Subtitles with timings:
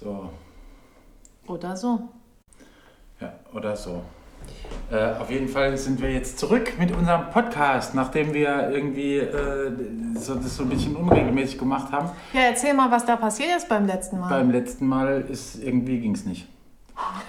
[0.00, 0.28] So,
[1.46, 2.00] Oder so.
[3.20, 4.02] ja, oder so.
[4.90, 9.70] Äh, auf jeden Fall sind wir jetzt zurück mit unserem Podcast, nachdem wir irgendwie äh,
[10.16, 12.10] so, das so ein bisschen unregelmäßig gemacht haben.
[12.32, 14.28] Ja, erzähl mal, was da passiert ist beim letzten Mal.
[14.28, 16.46] Beim letzten Mal ist irgendwie ging es nicht.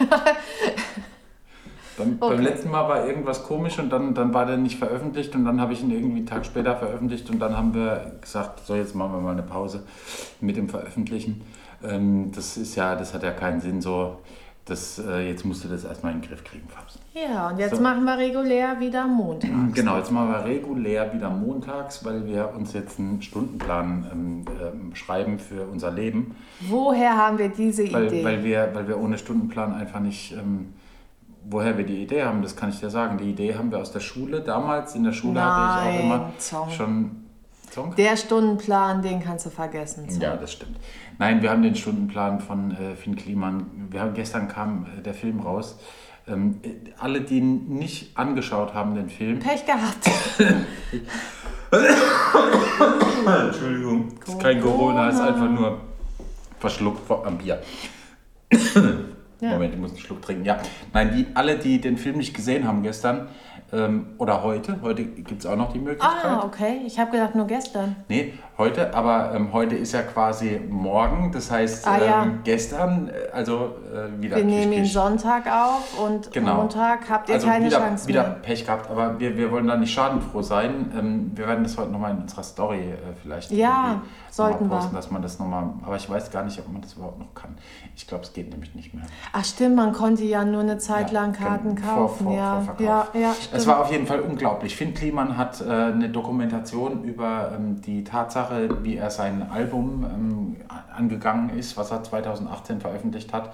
[1.97, 2.41] beim, beim Okay.
[2.41, 5.71] letzten Mal war irgendwas komisch und dann, dann war der nicht veröffentlicht und dann habe
[5.73, 9.13] ich ihn irgendwie einen Tag später veröffentlicht und dann haben wir gesagt, so jetzt machen
[9.13, 9.83] wir mal eine Pause
[10.41, 11.41] mit dem Veröffentlichen.
[11.89, 14.17] Ähm, das ist ja, das hat ja keinen Sinn so.
[14.67, 16.97] Das, äh, jetzt musst du das erstmal in den Griff kriegen, Fabs.
[17.13, 17.81] ja, und jetzt So.
[17.83, 19.51] machen wir regulär wieder Montag.
[19.75, 24.95] Genau, jetzt machen wir regulär wieder montags, weil wir uns jetzt einen Stundenplan ähm, ähm,
[24.95, 26.35] schreiben für unser Leben.
[26.67, 28.23] Woher haben wir diese Weil, Idee?
[28.25, 30.73] weil, wir, weil wir ohne Stundenplan einfach nicht, ähm,
[31.47, 33.19] woher wir die Idee haben, das kann ich dir sagen.
[33.19, 34.41] Die Idee haben wir aus der Schule.
[34.41, 36.69] Damals in der Schule hatte ich auch Nein, immer Song.
[36.71, 37.11] schon.
[37.75, 37.93] Song?
[37.95, 40.09] Der Stundenplan, den kannst du vergessen.
[40.09, 40.21] So.
[40.21, 40.77] Ja, das stimmt.
[41.19, 43.89] Nein, wir haben den Stundenplan von äh, Finn Kliman.
[43.91, 45.77] Wir haben, gestern kam äh, der Film raus.
[46.25, 49.39] Ähm, äh, alle, die ihn nicht angeschaut haben, den Film.
[49.39, 50.09] Pech gehabt.
[53.47, 55.81] Entschuldigung, das ist kein Corona, ist einfach nur
[56.59, 57.61] verschluckt am Bier.
[59.41, 59.49] Ja.
[59.49, 60.45] Moment, ich muss einen Schluck trinken.
[60.45, 60.57] Ja,
[60.93, 63.27] nein, die, alle, die den Film nicht gesehen haben gestern
[63.73, 66.23] ähm, oder heute, heute gibt es auch noch die Möglichkeit.
[66.23, 66.81] Ah, okay.
[66.85, 67.95] Ich habe gedacht, nur gestern.
[68.07, 72.23] Nee, heute, aber ähm, heute ist ja quasi morgen, das heißt Ah, ja.
[72.23, 74.85] ähm, gestern, äh, also äh, wieder Wir nehmen ihn.
[74.85, 76.55] Sonntag auf und Genau.
[76.55, 78.31] Montag habt ihr Also keine wieder, Chance wieder mehr.
[78.41, 80.91] Pech gehabt, aber wir, wir wollen da nicht schadenfroh sein.
[80.97, 84.77] Ähm, wir werden das heute nochmal in unserer Story äh, vielleicht Ja, sollten mal wir.
[84.79, 87.33] posten, dass man das nochmal, aber ich weiß gar nicht, ob man das überhaupt noch
[87.33, 87.55] kann.
[87.97, 89.03] Ich glaube, es geht nämlich nicht mehr.
[89.33, 92.23] Ach stimmt, man konnte ja nur eine Zeit Ja, lang Karten vor- kaufen.
[92.25, 92.55] vor- ja.
[92.61, 93.13] Vorverkauf.
[93.13, 93.53] ja, ja, stimmt.
[93.61, 94.75] Es war auf jeden Fall unglaublich.
[94.75, 98.44] Finn Kliman hat äh, eine Dokumentation über ähm, die Tatsache,
[98.81, 100.44] wie er sein Album ähm,
[100.95, 103.53] angegangen ist, was er 2018 veröffentlicht hat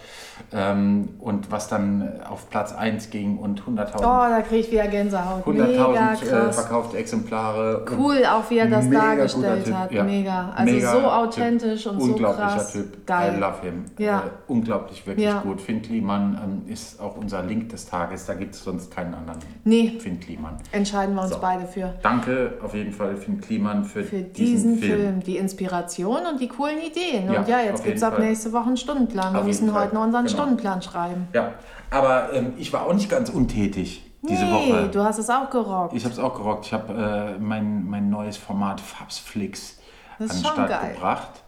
[0.53, 4.88] ähm, und was dann auf Platz 1 ging und 100.000 oh, da kriege ich wieder
[4.88, 5.45] Gänsehaut.
[5.45, 7.85] 100.000 Mega äh, verkaufte Exemplare.
[7.97, 9.91] Cool, auch wie er das dargestellt Typ, hat.
[9.91, 10.03] ja.
[10.03, 10.50] Mega.
[10.56, 11.07] Also Mega so Typ.
[11.07, 12.73] authentisch und so Unglaublicher krass.
[12.73, 13.06] Typ.
[13.06, 13.34] Geil.
[13.35, 13.85] I love him.
[13.97, 14.19] Ja.
[14.19, 15.40] Äh, unglaublich, wirklich Ja.
[15.41, 15.61] gut.
[15.61, 18.25] Finn Kliman ähm, ist auch unser Link des Tages.
[18.25, 20.57] Da gibt es sonst keinen anderen Nee, Finn Kliman.
[20.72, 21.40] entscheiden wir uns So.
[21.40, 21.94] beide für.
[22.01, 25.00] Danke auf jeden Fall Finn Kliman für, Für diesen, Film.
[25.01, 25.19] Film.
[25.22, 26.91] die Inspiration und die coolen Ideen.
[26.96, 28.25] Ja, und ja, jetzt gibt es ab Fall.
[28.25, 29.34] nächste Woche einen Stundenplan.
[29.34, 30.38] Wir müssen heute noch unseren Genau.
[30.38, 31.28] Stundenplan schreiben.
[31.34, 31.53] Ja,
[31.90, 34.90] aber ähm, ich war auch nicht ganz untätig diese nee, Woche.
[34.91, 35.94] du hast es auch gerockt.
[35.96, 36.66] Ich habe es auch gerockt.
[36.68, 39.79] Ich habe äh, mein, mein neues Format Fabsflix
[40.19, 41.44] an den Start gebracht.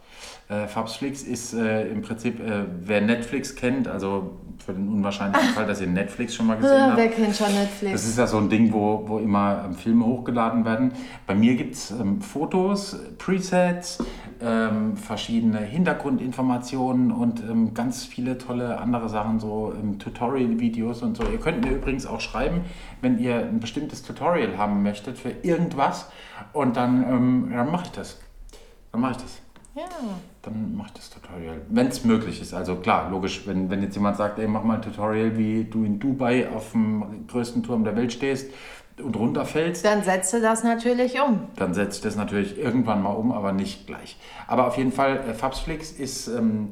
[0.48, 4.32] Äh, Fabsflix ist äh, im Prinzip, äh, wer Netflix kennt, also
[4.64, 7.14] für den unwahrscheinlichen Fall, dass ihr Netflix schon mal gesehen Wer habt.
[7.14, 7.92] kennt schon Netflix?
[7.92, 10.92] Das ist ja so ein Ding, wo, wo immer ähm, Filme hochgeladen werden.
[11.26, 13.98] Bei mir gibt es ähm, Fotos, Presets,
[14.44, 21.24] ähm, verschiedene Hintergrundinformationen und ähm, ganz viele tolle andere Sachen, so ähm, Tutorial-Videos und so.
[21.24, 22.62] Ihr könnt mir übrigens auch schreiben,
[23.00, 26.10] wenn ihr ein bestimmtes Tutorial haben möchtet für irgendwas
[26.52, 28.20] und dann, ähm, dann mache ich das.
[28.92, 29.40] Dann mache ich das
[29.74, 29.82] ja.
[30.42, 31.60] dann mach das Tutorial.
[31.68, 32.54] Wenn es möglich ist.
[32.54, 35.84] Also klar, logisch, wenn, wenn jetzt jemand sagt, ey, mach mal ein Tutorial, wie du
[35.84, 38.52] in Dubai auf dem größten Turm der Welt stehst
[39.02, 41.48] und runterfällst, Dann setze das natürlich um.
[41.56, 44.16] dann setze ich das natürlich irgendwann mal um, aber nicht gleich.
[44.46, 46.70] Aber auf jeden Fall, äh, Fabsflix ist, ähm,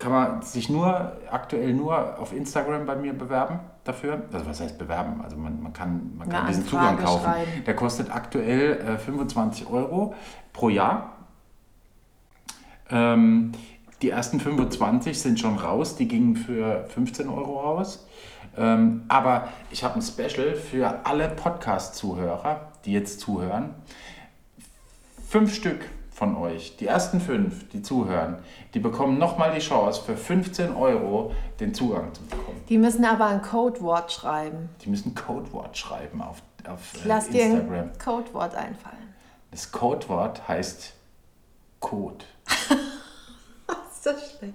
[0.00, 4.22] kann man sich nur, aktuell nur auf Instagram bei mir bewerben dafür.
[4.32, 5.20] Also was heißt bewerben?
[5.22, 7.24] Also man, man kann, man kann Eine diesen Zugang Anfrage kaufen.
[7.24, 7.64] schreiben.
[7.66, 10.14] Der kostet aktuell äh, 25 Euro
[10.52, 11.12] pro Jahr.
[12.90, 13.52] Ähm,
[14.02, 18.07] die ersten 25 sind schon raus, die gingen für 15 Euro raus.
[18.58, 23.74] Ähm, aber ich habe ein Special für alle Podcast-Zuhörer, die jetzt zuhören.
[25.28, 28.38] Fünf Stück von euch, die ersten fünf, die zuhören,
[28.74, 32.60] die bekommen nochmal die Chance, für 15 Euro den Zugang zu bekommen.
[32.68, 34.68] Die müssen aber ein Codewort schreiben.
[34.84, 37.72] Die müssen Codewort schreiben auf, auf äh, Lass dir Instagram.
[37.74, 39.14] ein Codewort einfallen.
[39.52, 40.94] Das Codewort heißt
[41.78, 42.24] Code.
[43.92, 44.54] Ist das schlecht?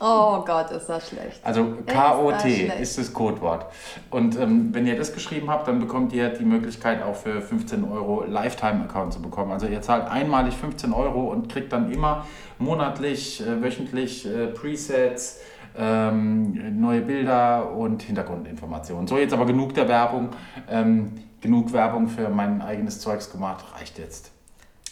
[0.00, 1.40] Oh Gott, ist das schlecht.
[1.44, 3.66] Also KOT ist das Codewort.
[4.10, 7.84] Und ähm, wenn ihr das geschrieben habt, dann bekommt ihr die Möglichkeit auch für 15
[7.84, 9.52] Euro Lifetime-Account zu bekommen.
[9.52, 12.26] Also ihr zahlt einmalig 15 Euro und kriegt dann immer
[12.58, 15.40] monatlich, äh, wöchentlich äh, Presets,
[15.76, 19.06] ähm, neue Bilder und Hintergrundinformationen.
[19.06, 20.30] So, jetzt aber genug der Werbung.
[20.68, 23.64] Ähm, genug Werbung für mein eigenes Zeugs gemacht.
[23.78, 24.32] Reicht jetzt.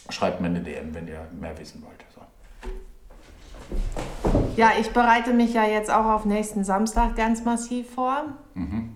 [0.09, 2.05] Schreibt mir eine DM, wenn ihr mehr wissen wollt.
[2.15, 2.21] So.
[4.55, 8.23] Ja, ich bereite mich ja jetzt auch auf nächsten Samstag ganz massiv vor,
[8.53, 8.95] Mhm.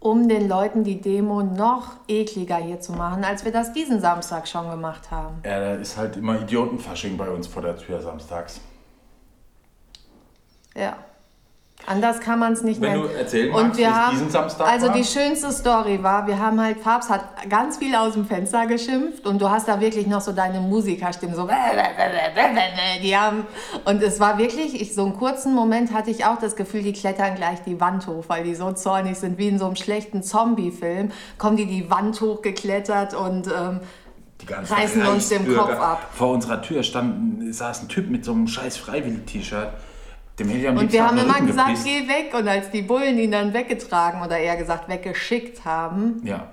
[0.00, 4.46] um den Leuten die Demo noch ekliger hier zu machen, als wir das diesen Samstag
[4.46, 5.36] schon gemacht haben.
[5.44, 8.60] Ja, da ist halt immer Idiotenfasching bei uns vor der Tür samstags.
[10.76, 10.96] Ja.
[11.88, 13.04] Anders kann man es nicht Wenn nennen.
[13.04, 14.94] du erzählen und magst, wir haben, diesen Samstag Also war?
[14.94, 19.26] die schönste Story war, wir haben halt, Fabs hat ganz viel aus dem Fenster geschimpft
[19.26, 21.48] und du hast da wirklich noch so deine Musikerstimmen so,
[23.02, 23.46] die haben,
[23.86, 26.92] und es war wirklich, ich, so einen kurzen Moment hatte ich auch das Gefühl, die
[26.92, 30.22] klettern gleich die Wand hoch, weil die so zornig sind, wie in so einem schlechten
[30.22, 33.80] Zombie-Film, kommen die die Wand hochgeklettert und ähm,
[34.46, 35.56] reißen uns den.
[35.56, 36.06] Kopf ab.
[36.12, 39.70] Vor unserer Tür stand, saß ein Typ mit so einem scheiß Freiwillig-T-Shirt.
[40.38, 41.84] Dem hätte ich am Und wir haben immer gesagt, gepisst.
[41.86, 42.32] geh weg.
[42.38, 46.46] Und als die Bullen ihn dann weggetragen oder eher gesagt weggeschickt haben, Ja.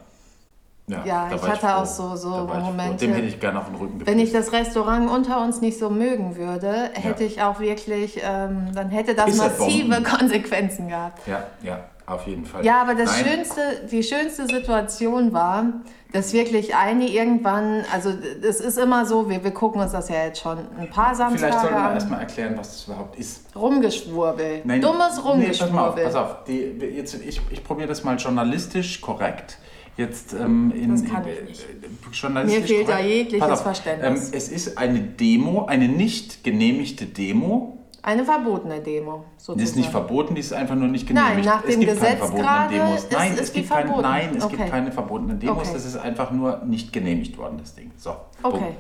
[0.88, 1.68] Ja, Ja, ich hatte froh.
[1.82, 2.60] auch so- so ich.
[2.64, 3.08] Momente.
[3.08, 4.08] Dem hätte ich gerne auf den Rücken gepisst.
[4.08, 7.30] wenn ich das Restaurant unter uns nicht so mögen würde, hätte Ja.
[7.30, 9.88] ich auch wirklich, ähm, dann hätte das Pissebomben.
[9.90, 11.26] massive Konsequenzen gehabt.
[11.28, 12.64] Ja, ja, auf jeden Fall.
[12.66, 13.62] Ja, aber das Nein, schönste,
[13.92, 15.66] die schönste Situation war,
[16.12, 18.10] dass wirklich eine irgendwann, also
[18.42, 21.40] es ist immer so, wir, wir gucken uns das ja jetzt schon ein paar Vielleicht
[21.42, 23.42] Samstage sollten wir erstmal erklären, was das überhaupt ist.
[23.56, 24.62] Rumgeschwurbel.
[24.64, 26.04] Nein, Dummes Nee, pass auf, Rumgeschwurbel.
[26.06, 26.44] pass auf.
[26.46, 26.60] Die,
[26.96, 29.58] jetzt, ich ich probiere das mal journalistisch korrekt.
[29.98, 31.64] Jetzt ähm, in, Das kann in, ich nicht.
[31.64, 34.28] äh, journalistisch Mir fehlt da jegliches auf, Verständnis.
[34.28, 37.85] Ähm, es ist eine Demo, eine nicht genehmigte Demo.
[38.08, 39.58] Eine verbotene Demo, sozusagen.
[39.58, 41.46] Die ist nicht verboten, die ist einfach nur nicht Nein, genehmigt.
[41.48, 43.08] nach es dem gibt keine Gesetz verbotenen gerade Demos.
[43.12, 44.02] Nein, es gibt keine, verboten.
[44.04, 44.58] nein, es Okay.
[44.58, 45.58] gibt keine verbotenen Demos.
[45.58, 45.70] Okay.
[45.74, 47.92] Das ist einfach nur nicht genehmigt worden, das Ding.
[47.98, 48.12] So.
[48.44, 48.60] Okay.
[48.60, 48.78] Punkt.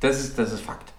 [0.00, 0.92] Das ist, das ist Fakt.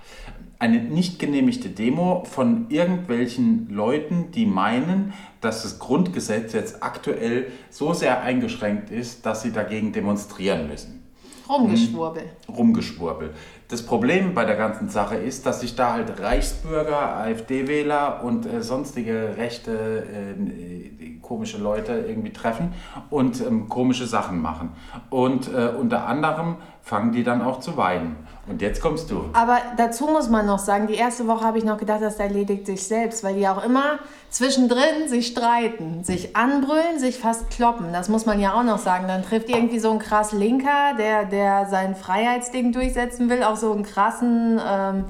[0.58, 7.94] Eine nicht genehmigte Demo von irgendwelchen Leuten, die meinen, dass das Grundgesetz jetzt aktuell so
[7.94, 11.04] sehr eingeschränkt ist, dass sie dagegen demonstrieren müssen.
[11.48, 12.24] Rumgeschwurbel.
[12.50, 13.34] Rumgeschwurbel.
[13.70, 18.64] Das Problem bei der ganzen Sache ist, dass sich da halt Reichsbürger, AfD-Wähler und äh,
[18.64, 22.74] sonstige rechte, äh, komische Leute irgendwie treffen
[23.10, 24.70] und ähm, komische Sachen machen.
[25.10, 26.56] Und äh, unter anderem
[26.88, 28.16] fangen die dann auch zu weinen.
[28.48, 29.26] Und jetzt kommst du.
[29.34, 32.66] Aber dazu muss man noch sagen, die erste Woche habe ich noch gedacht, das erledigt
[32.66, 34.00] sich selbst, weil die auch immer
[34.30, 37.92] zwischendrin sich streiten, sich anbrüllen, sich fast kloppen.
[37.92, 39.06] Das muss man ja auch noch sagen.
[39.10, 43.74] Dann trifft irgendwie so ein krass Linker, der, der sein Freiheitsding durchsetzen will, auch so
[43.74, 44.62] einen krassen...
[44.66, 45.06] Ähm,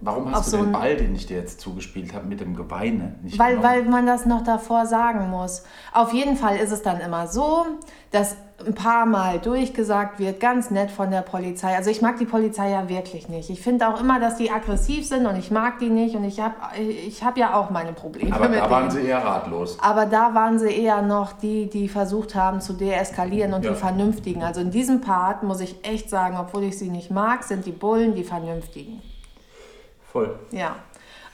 [0.00, 3.16] Warum hast du so den Ball, den ich dir jetzt zugespielt habe, mit dem Geweine
[3.22, 3.68] nicht Weil, genommen?
[3.68, 5.64] weil man das noch davor sagen muss.
[5.92, 7.66] Auf jeden Fall ist es dann immer so,
[8.12, 11.76] dass ein paar Mal durchgesagt wird, ganz nett von der Polizei.
[11.76, 13.50] Also ich mag die Polizei ja wirklich nicht.
[13.50, 16.40] Ich finde auch immer, dass die aggressiv sind und ich mag die nicht und ich
[16.40, 19.02] habe ich hab ja auch meine Probleme Aber da waren denen.
[19.02, 19.78] sie eher ratlos.
[19.80, 23.70] Aber da waren sie eher noch die, die versucht haben zu deeskalieren und Ja.
[23.70, 24.42] die Vernünftigen.
[24.42, 27.72] Also in diesem Part muss ich echt sagen, obwohl ich sie nicht mag, sind die
[27.72, 29.00] Bullen die Vernünftigen.
[30.10, 30.36] Voll.
[30.50, 30.74] Ja.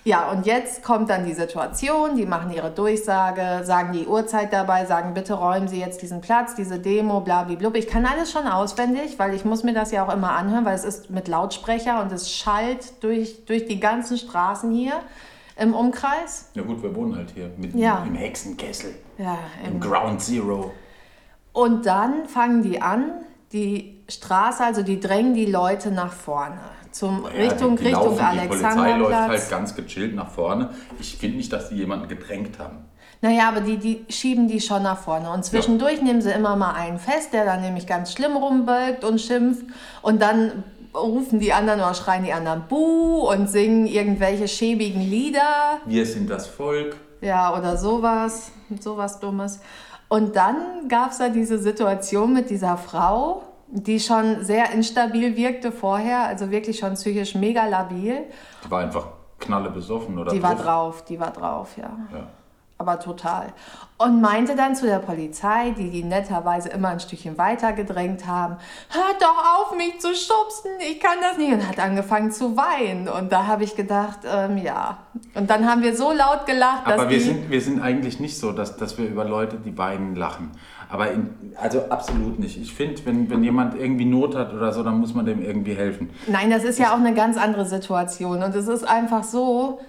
[0.07, 4.85] Ja, und jetzt kommt dann die Situation, die machen ihre Durchsage, sagen die Uhrzeit dabei,
[4.85, 7.75] sagen, bitte räumen Sie jetzt diesen Platz, diese Demo, blablablub.
[7.75, 10.75] Ich kann alles schon auswendig, weil ich muss mir das ja auch immer anhören, weil
[10.75, 14.93] es ist mit Lautsprecher und es schallt durch, durch die ganzen Straßen hier
[15.57, 16.51] im Umkreis.
[16.53, 18.05] Ja gut, wir wohnen halt hier mitten Ja.
[18.07, 20.71] im Hexenkessel, Ja, im im Ground Zero.
[21.55, 23.11] Und dann fangen die an,
[23.53, 26.59] die Straße, also die drängen die Leute nach vorne.
[26.91, 29.29] Zum Richtung, die, die Richtung laufen, Die Polizei läuft Alexanderplatz.
[29.29, 30.71] halt ganz gechillt nach vorne.
[31.01, 32.85] Ich finde nicht, dass die jemanden gedrängt haben.
[33.21, 35.31] Naja, aber die, die schieben die schon nach vorne.
[35.31, 39.21] Und zwischendurch nehmen sie immer mal einen fest, der dann nämlich ganz schlimm rumbölkt und
[39.21, 39.65] schimpft.
[40.03, 40.63] Und dann
[40.95, 45.81] rufen die anderen oder schreien die anderen Buh und singen irgendwelche schäbigen Lieder.
[45.87, 46.97] Wir sind das Volk.
[47.21, 48.53] Ja, oder sowas.
[48.79, 49.61] Sowas Dummes.
[50.09, 55.73] Und dann gab es da diese Situation mit dieser Frau, die schon sehr instabil wirkte
[55.73, 58.25] vorher, also wirklich schon psychisch mega labil.
[58.65, 59.07] Die war einfach
[59.39, 61.05] knalle besoffen oder Die war drauf.
[61.05, 61.91] die war drauf, ja.
[62.13, 62.27] Ja.
[62.79, 63.53] aber total.
[63.97, 68.57] Und meinte dann zu der Polizei, die die netterweise immer ein Stückchen weiter gedrängt haben,
[68.91, 71.53] hört doch auf, mich zu schubsen, ich kann das nicht.
[71.53, 73.09] Und hat angefangen zu weinen.
[73.09, 74.99] Und da habe ich gedacht, ähm, ja.
[75.35, 77.25] Und dann haben wir so laut gelacht, dass Aber wir die...
[77.25, 80.51] sind, wir sind eigentlich nicht so, dass, dass wir über Leute, die weinen, lachen.
[80.89, 82.61] Aber in, also absolut nicht.
[82.61, 85.75] Ich finde, wenn, wenn jemand irgendwie Not hat oder so, dann muss man dem irgendwie
[85.75, 86.11] helfen.
[86.27, 88.43] Nein, das ist ja auch eine ganz andere Situation.
[88.43, 89.81] Und es ist einfach so,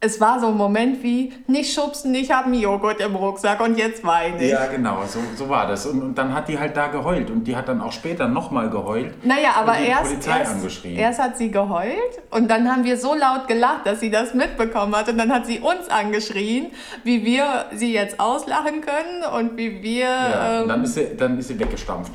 [0.00, 3.76] es war so ein Moment wie, nicht schubsen, ich habe einen Joghurt im Rucksack und
[3.76, 4.52] jetzt weine ich.
[4.52, 5.86] Ja, genau, so, so war das.
[5.86, 7.30] Und, und dann hat die halt da geheult.
[7.30, 9.24] Und die hat dann auch später nochmal geheult.
[9.24, 10.96] Naja, aber und die erst, Polizei erst, angeschrien.
[10.96, 14.94] erst hat sie geheult und dann haben wir so laut gelacht, dass sie das mitbekommen
[14.94, 15.08] hat.
[15.08, 16.68] Und dann hat sie uns angeschrien,
[17.02, 21.16] wie wir sie jetzt auslachen können und wie wir ja, und dann ähm, ist, sie,
[21.16, 22.12] dann ist sie weggestampft.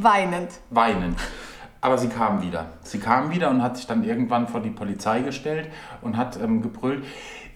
[0.00, 0.48] weinend.
[0.70, 1.18] Weinend.
[1.82, 2.66] Aber sie kam wieder.
[2.82, 5.68] Sie kam wieder und hat sich dann irgendwann vor die Polizei gestellt
[6.00, 7.04] und hat ähm, gebrüllt,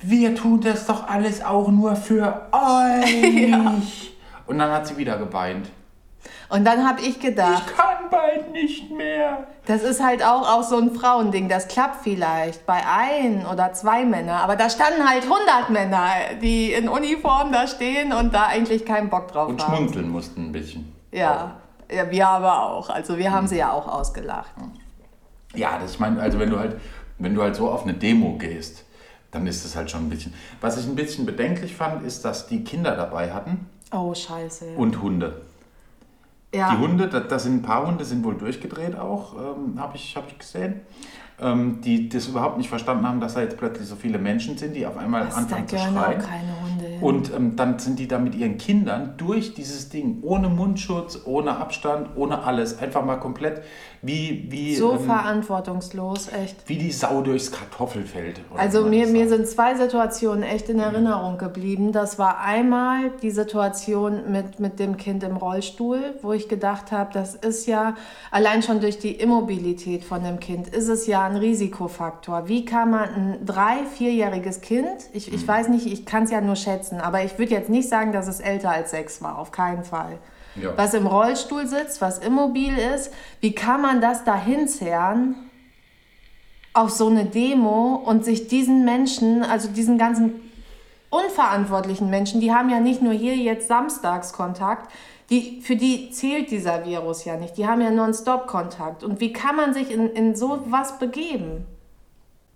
[0.02, 4.16] wir tun das doch alles auch nur für euch.
[4.46, 5.70] Und dann hat sie wieder geweint.
[6.48, 9.46] Und dann habe ich gedacht, ich kann bald nicht mehr.
[9.66, 11.48] Das ist halt auch, auch so ein Frauending.
[11.48, 14.38] Das klappt vielleicht bei ein oder zwei Männern.
[14.38, 16.08] Aber da standen halt 100 Männer,
[16.42, 19.72] die in Uniform da stehen und da eigentlich keinen Bock drauf und haben.
[19.72, 20.92] Und schmunzeln mussten ein bisschen.
[21.12, 21.56] Ja.
[21.90, 22.90] Ja, wir aber auch.
[22.90, 23.48] Also wir haben mhm.
[23.48, 24.52] sie ja auch ausgelacht.
[25.54, 26.80] Ja, das ich meine, also wenn du halt,
[27.18, 28.84] wenn du halt so auf eine Demo gehst,
[29.30, 30.34] dann ist das halt schon ein bisschen.
[30.60, 33.68] Was ich ein bisschen bedenklich fand, ist, dass die Kinder dabei hatten.
[33.92, 34.72] Oh, scheiße.
[34.72, 34.76] Ja.
[34.76, 35.42] Und Hunde.
[36.54, 36.70] Ja.
[36.72, 40.16] Die Hunde, da, da, sind ein paar Hunde, sind wohl durchgedreht auch, ähm, habe ich,
[40.16, 40.80] hab ich gesehen.
[41.38, 44.74] Ähm, die das überhaupt nicht verstanden haben, dass da jetzt plötzlich so viele Menschen sind,
[44.74, 46.22] die auf einmal Was, anfangen zu schreien.
[47.02, 51.58] Und ähm, dann sind die da mit ihren Kindern durch dieses Ding, ohne Mundschutz, ohne
[51.58, 53.60] Abstand, ohne alles, einfach mal komplett
[54.06, 54.46] wie...
[54.48, 56.68] wie so ähm, verantwortungslos, echt.
[56.68, 58.40] Wie die Sau durchs Kartoffelfeld.
[58.56, 61.92] Also mir, mir sind zwei Situationen echt in Erinnerung geblieben.
[61.92, 67.12] Das war einmal die Situation mit, mit dem Kind im Rollstuhl, wo ich gedacht habe,
[67.12, 67.96] das ist ja
[68.30, 72.48] allein schon durch die Immobilität von dem Kind, ist es ja ein Risikofaktor.
[72.48, 75.48] Wie kann man ein drei-, vierjähriges Kind, ich, ich mhm.
[75.48, 78.28] weiß nicht, ich kann es ja nur schätzen, aber ich würde jetzt nicht sagen, dass
[78.28, 80.18] es älter als sechs war, auf keinen Fall.
[80.60, 80.72] Ja.
[80.76, 85.34] Was im Rollstuhl sitzt, was immobil ist, wie kann man das da hinzerren
[86.72, 90.40] auf so eine Demo und sich diesen Menschen, also diesen ganzen
[91.10, 94.90] unverantwortlichen Menschen, die haben ja nicht nur hier jetzt Samstagskontakt,
[95.30, 97.56] die, für die zählt dieser Virus ja nicht.
[97.56, 99.02] Die haben ja Nonstop-Kontakt.
[99.02, 101.66] Und wie kann man sich in, in so was begeben?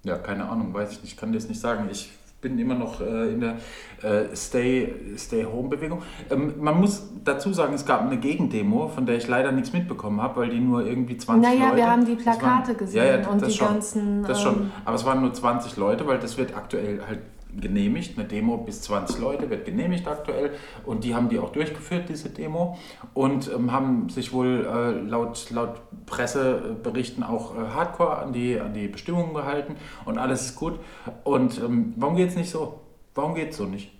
[0.04, 1.88] Ja, keine Ahnung, weiß ich nicht, kann dir das nicht sagen.
[1.90, 3.56] Ich bin immer noch äh, in der
[4.02, 6.02] äh, Stay, Stay Home Bewegung.
[6.30, 10.22] Ähm, man muss dazu sagen, es gab eine Gegendemo, von der ich leider nichts mitbekommen
[10.22, 11.64] habe, weil die nur irgendwie 20 naja, Leute.
[11.64, 14.22] Naja, wir haben die Plakate waren, gesehen ja, ja, und die schon, ganzen.
[14.22, 14.54] Das schon.
[14.54, 17.20] Ähm, Aber es waren nur 20 Leute, weil das wird aktuell halt
[17.58, 18.18] genehmigt.
[18.18, 20.52] Eine Demo bis 20 Leute wird genehmigt aktuell
[20.84, 22.78] und die haben die auch durchgeführt, diese Demo,
[23.14, 28.74] und ähm, haben sich wohl äh, laut, laut Presseberichten auch äh, hardcore an die, an
[28.74, 30.78] die Bestimmungen gehalten und alles ist gut.
[31.24, 32.80] Und ähm, warum geht es nicht so?
[33.14, 33.90] Warum geht es so nicht?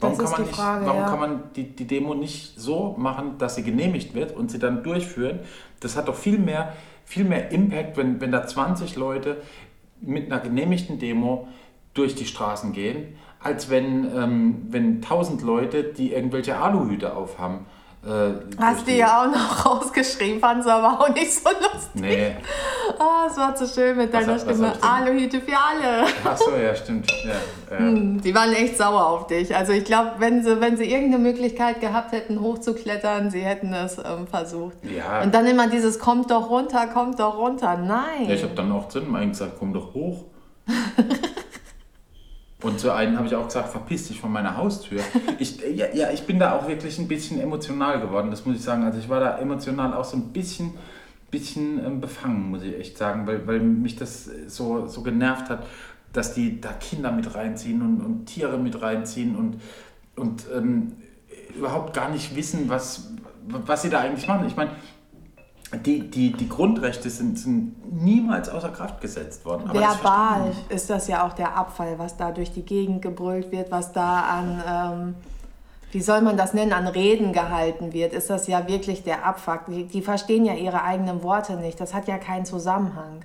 [0.00, 1.08] Warum, kann man, nicht, Frage, warum ja.
[1.08, 4.82] kann man die, die Demo nicht so machen, dass sie genehmigt wird und sie dann
[4.82, 5.40] durchführen?
[5.80, 6.72] Das hat doch viel mehr,
[7.04, 9.38] viel mehr Impact, wenn, wenn da 20 Leute
[10.00, 11.48] mit einer genehmigten Demo
[11.94, 17.66] durch die Straßen gehen, als wenn, ähm, wenn tausend Leute, die irgendwelche Aluhüte aufhaben.
[18.06, 21.94] Äh, Hast du ja auch noch rausgeschrieben, fand es aber auch nicht so lustig.
[21.94, 22.36] Nee.
[22.98, 24.72] Oh, es war zu schön mit deiner was, Stimme.
[24.72, 26.06] Was Aluhüte für alle.
[26.22, 27.10] Ach so, ja, stimmt.
[27.10, 27.78] Ja, ja.
[27.78, 29.56] Hm, die waren echt sauer auf dich.
[29.56, 33.98] Also ich glaube, wenn sie, wenn sie irgendeine Möglichkeit gehabt hätten, hochzuklettern, sie hätten es
[33.98, 34.76] ähm, versucht.
[34.84, 35.22] Ja.
[35.22, 37.78] Und dann immer dieses, kommt doch runter, kommt doch runter.
[37.78, 38.28] Nein.
[38.28, 40.24] Ja, ich habe dann auch zu dem einen gesagt, komm doch hoch.
[42.64, 45.00] Und zu einem habe ich auch gesagt, verpiss dich von meiner Haustür.
[45.38, 48.62] Ich, ja, ja, ich bin da auch wirklich ein bisschen emotional geworden, das muss ich
[48.62, 48.84] sagen.
[48.84, 50.72] Also ich war da emotional auch so ein bisschen,
[51.30, 55.66] bisschen ähm, befangen, muss ich echt sagen, weil, weil mich das so, so genervt hat,
[56.12, 59.60] dass die da Kinder mit reinziehen und, und Tiere mit reinziehen und,
[60.16, 60.92] und ähm,
[61.54, 63.10] überhaupt gar nicht wissen, was,
[63.46, 64.46] was sie da eigentlich machen.
[64.46, 64.70] Ich meine,
[65.76, 69.68] die, die, die Grundrechte sind, sind niemals außer Kraft gesetzt worden.
[69.68, 73.50] Aber Verbal das ist das ja auch der Abfall, was da durch die Gegend gebrüllt
[73.52, 75.14] wird, was da an, ähm,
[75.92, 79.66] wie soll man das nennen, an Reden gehalten wird, ist das ja wirklich der Abfuck.
[79.68, 81.80] Die, die verstehen ja ihre eigenen Worte nicht.
[81.80, 83.20] Das hat ja keinen Zusammenhang.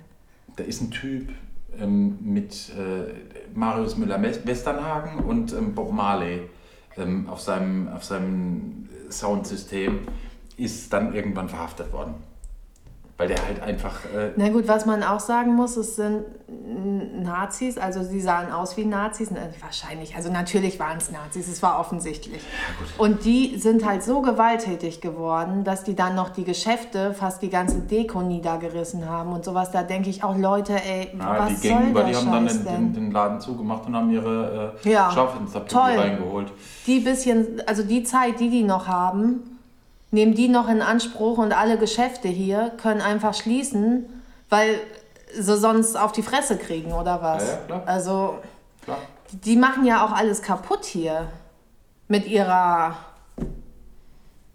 [0.56, 1.30] Da ist ein Typ
[1.78, 3.12] ähm, mit äh,
[3.54, 6.42] Marius Müller-Westernhagen und ähm, Bob Marley
[6.96, 10.00] ähm, auf, seinem, auf seinem Soundsystem
[10.56, 12.14] ist dann irgendwann verhaftet worden
[13.20, 14.06] weil der halt einfach.
[14.06, 16.24] Äh Na gut, was man auch sagen muss, es sind
[17.22, 21.78] Nazis, also sie sahen aus wie Nazis, wahrscheinlich, also natürlich waren es Nazis, es war
[21.78, 22.40] offensichtlich.
[22.40, 27.42] Ja, und die sind halt so gewalttätig geworden, dass die dann noch die Geschäfte, fast
[27.42, 29.70] die ganze Deko niedergerissen haben und sowas.
[29.70, 32.46] Da denke ich auch, Leute, ey, ja, was die soll gegenüber, der die haben dann
[32.46, 36.52] den, den, den, Laden zugemacht und haben ihre äh, ja, reingeholt.
[36.86, 39.49] Die bisschen, also die Zeit, die die noch haben,
[40.10, 44.06] nehmen die noch in Anspruch und alle Geschäfte hier können einfach schließen,
[44.48, 44.80] weil
[45.32, 47.46] sie sonst auf die Fresse kriegen oder was.
[47.46, 47.82] Ja, ja, klar.
[47.86, 48.38] Also
[48.84, 48.98] klar.
[49.30, 51.28] die machen ja auch alles kaputt hier
[52.08, 52.96] mit ihrer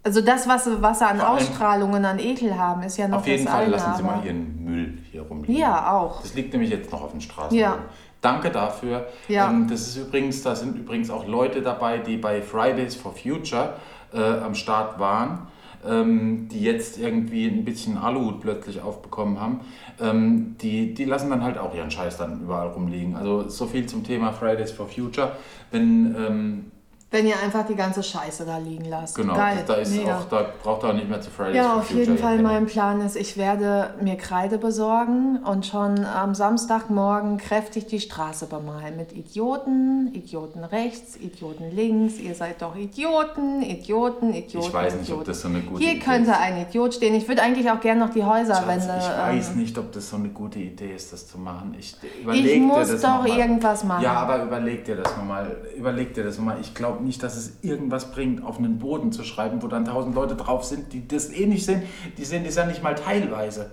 [0.05, 3.27] also das, was sie, was sie an Ausstrahlungen, an Ekel haben, ist ja noch Auf
[3.27, 5.55] jeden Fall lassen Sie mal Ihren Müll hier rumliegen.
[5.55, 6.21] Ja, auch.
[6.21, 7.57] Das liegt nämlich jetzt noch auf den Straßen.
[7.57, 7.79] Ja.
[8.21, 9.07] Danke dafür.
[9.27, 9.50] Ja.
[9.50, 13.77] Ähm, das ist übrigens, da sind übrigens auch Leute dabei, die bei Fridays for Future
[14.15, 15.48] äh, am Start waren,
[15.88, 19.60] ähm, die jetzt irgendwie ein bisschen Aluhut plötzlich aufbekommen haben,
[20.00, 23.15] ähm, die, die lassen dann halt auch ihren Scheiß dann überall rumliegen.
[23.15, 25.34] Also so viel zum Thema Fridays for Future.
[25.72, 26.72] Wenn, ähm,
[27.15, 29.15] Wenn ihr einfach die ganze Scheiße da liegen lasst.
[29.15, 29.63] Genau, Geil.
[29.65, 30.17] da, ist mega.
[30.17, 32.39] auch, da braucht er auch nicht mehr zu Fridays Ja, auf jeden Fall.
[32.39, 38.48] Mein Plan ist, ich werde mir Kreide besorgen und schon am Samstagmorgen kräftig die Straße
[38.48, 38.98] bemalen.
[38.98, 42.19] Mit Idioten, Idioten rechts, Idioten links.
[42.19, 44.67] Ihr seid doch Idioten, Idioten, Idioten.
[44.67, 46.38] Ich weiß nicht, ob das so eine gute Hier Idee könnte ist.
[46.38, 47.15] ein Idiot stehen.
[47.15, 48.88] Ich würde eigentlich auch gerne noch die Häuserwände.
[48.88, 51.77] Schatz, ich weiß ähm, nicht, ob das so eine gute Idee ist, das zu machen.
[51.79, 54.03] Ich, überleg dir muss das doch irgendwas machen.
[54.03, 55.55] Ja, aber überleg dir das nochmal.
[55.77, 56.57] Überleg dir das nochmal.
[56.60, 60.15] Ich glaube nicht, dass es irgendwas bringt, auf einen Boden zu schreiben, wo dann tausend
[60.15, 61.83] Leute drauf sind, die das eh nicht sehen.
[62.17, 63.71] Die sehen das ja nicht mal teilweise.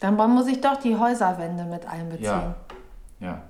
[0.00, 2.24] Dann muss ich doch die Häuserwände mit einbeziehen.
[2.24, 2.54] Ja.
[3.20, 3.42] Ja.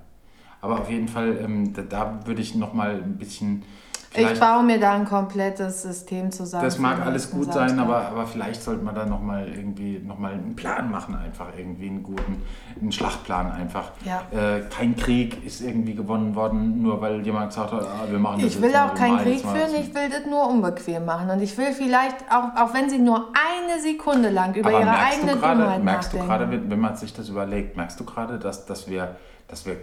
[0.61, 3.65] Aber auf jeden Fall, ähm, da, da würde ich nochmal ein bisschen.
[4.11, 6.65] Ich vielleicht- baue mir da ein komplettes System zusammen.
[6.65, 10.33] Das mag alles gut sein, aber, aber vielleicht sollte man da nochmal irgendwie noch mal
[10.33, 12.43] einen Plan machen, einfach irgendwie einen guten,
[12.81, 13.91] einen Schlachtplan einfach.
[14.07, 14.23] Ja.
[14.31, 18.41] Äh, kein Krieg ist irgendwie gewonnen worden, nur weil jemand gesagt hat, ah, wir machen
[18.41, 21.29] das Ich will auch keinen Krieg führen, ich will das nur unbequem machen.
[21.29, 24.99] Und ich will vielleicht, auch, auch wenn sie nur eine Sekunde lang über Aber ihre
[24.99, 28.05] eigene du gerade, Dummheit merkst du gerade, wenn wenn man sich das überlegt, merkst du
[28.05, 29.17] gerade, dass, dass wir,
[29.49, 29.77] dass wir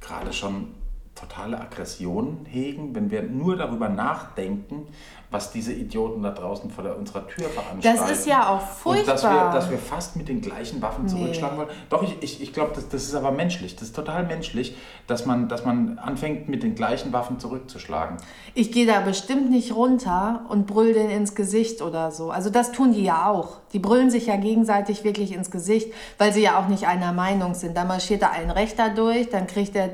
[0.00, 0.68] gerade schon
[1.16, 4.86] totale Aggressionen hegen, wenn wir nur darüber nachdenken,
[5.30, 8.00] was diese Idioten da draußen vor der, unserer Tür veranstalten.
[8.00, 9.52] Das ist ja auch Und dass wir, furchtbar.
[9.52, 11.68] dass wir fast mit den gleichen Waffen zurückschlagen wollen.
[11.90, 13.74] Doch, ich, ich, ich glaube, das, das ist aber menschlich.
[13.74, 18.18] Das ist total menschlich, dass man, dass man anfängt, mit den gleichen Waffen zurückzuschlagen.
[18.54, 22.30] Ich gehe da bestimmt nicht runter und brüll denen ins Gesicht oder so.
[22.30, 23.58] Also das tun die ja auch.
[23.72, 27.54] Die brüllen sich ja gegenseitig wirklich ins Gesicht, weil sie ja auch nicht einer Meinung
[27.54, 27.76] sind.
[27.76, 29.90] Da marschiert da ein Rechter durch, dann kriegt er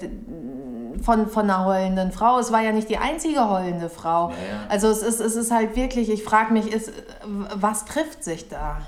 [1.03, 2.39] von, von einer heulenden Frau.
[2.39, 4.31] Es war ja nicht die einzige heulende Frau.
[4.31, 4.61] Ja, ja.
[4.69, 6.93] Also es ist, es ist halt wirklich, ich frage mich, ist,
[7.55, 8.79] was trifft sich da?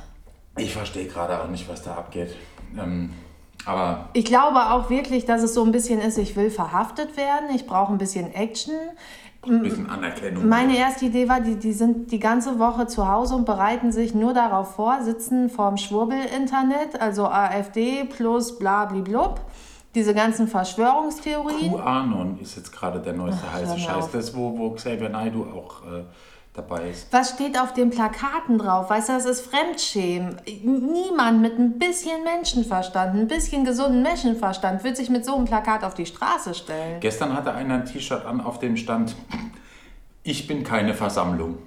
[0.56, 2.34] Ich verstehe gerade auch nicht, was da abgeht.
[2.78, 3.12] Ähm,
[3.66, 7.54] aber Ich glaube auch wirklich, dass es so ein bisschen ist, ich will verhaftet werden,
[7.54, 8.74] ich brauche ein bisschen Action.
[9.46, 10.48] ein bisschen Anerkennung.
[10.48, 14.14] Meine erste Idee war, die, die sind die ganze Woche zu Hause und bereiten sich
[14.14, 19.40] nur darauf vor, sitzen vorm Schwurbel-Internet, also AfD plus blablablub,
[19.94, 21.72] diese ganzen Verschwörungstheorien.
[21.72, 23.94] QAnon ist jetzt gerade der neueste Ach, heiße Scheiß.
[23.94, 24.12] auf.
[24.12, 26.04] Das, wo, wo Xavier Naidoo auch äh,
[26.52, 27.12] dabei ist.
[27.12, 28.90] Was steht auf den Plakaten drauf?
[28.90, 30.36] Weißt du, das ist Fremdschämen.
[30.62, 35.84] Niemand mit ein bisschen Menschenverstand, ein bisschen gesunden Menschenverstand wird sich mit so einem Plakat
[35.84, 37.00] auf die Straße stellen.
[37.00, 39.14] Gestern hatte einer ein T-Shirt an, auf dem stand,
[40.22, 41.58] ich bin keine Versammlung.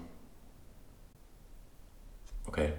[2.48, 2.74] Okay.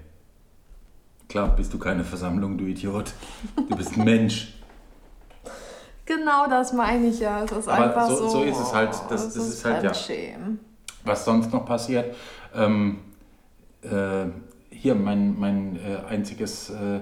[1.28, 3.12] Klar, bist du keine Versammlung, du Idiot.
[3.68, 4.57] Du bist ein Mensch.
[6.08, 7.44] Genau das meine ich ja.
[7.44, 8.42] Es ist Aber einfach so- so.
[8.42, 8.88] ist es halt.
[9.10, 9.92] Das- das ist halt, ja.
[11.04, 12.14] Was sonst noch passiert?
[12.54, 12.98] Ähm,
[13.82, 14.26] äh,
[14.70, 17.00] hier mein, mein äh, einziges äh,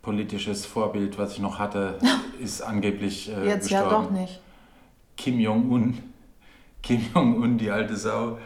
[0.00, 1.98] politisches Vorbild, was ich noch hatte,
[2.40, 4.04] ist angeblich äh, Jetzt ja gestorben.
[4.06, 4.40] doch nicht.
[5.16, 5.98] Kim Jong-un.
[6.82, 8.38] Kim Jong-un, die alte Sau,